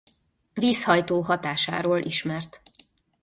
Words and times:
Vízhajtó 0.53 1.21
hatásáról 1.21 2.01
ismert. 2.01 2.61